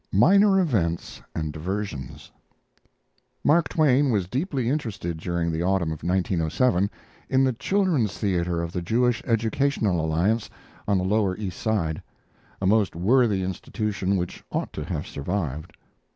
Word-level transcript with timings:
MINOR 0.11 0.59
EVENTS 0.59 1.21
AND 1.35 1.53
DIVERSIONS 1.53 2.31
Mark 3.43 3.69
Twain 3.69 4.09
was 4.09 4.25
deeply 4.27 4.67
interested 4.67 5.17
during 5.19 5.51
the 5.51 5.61
autumn 5.61 5.91
of 5.91 6.01
1907 6.01 6.89
in 7.29 7.43
the 7.43 7.53
Children's 7.53 8.17
Theater 8.17 8.63
of 8.63 8.71
the 8.71 8.81
Jewish 8.81 9.21
Educational 9.27 10.03
Alliance, 10.03 10.49
on 10.87 10.97
the 10.97 11.03
lower 11.03 11.37
East 11.37 11.59
Side 11.61 12.01
a 12.59 12.65
most 12.65 12.95
worthy 12.95 13.43
institution 13.43 14.17
which 14.17 14.43
ought 14.51 14.73
to 14.73 14.83
have 14.85 15.05
survived. 15.05 15.73